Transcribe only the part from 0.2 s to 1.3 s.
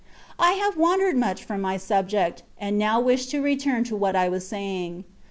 I have wandered